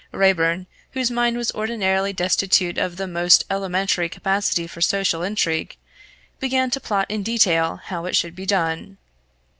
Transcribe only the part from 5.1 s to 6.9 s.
intrigue, began to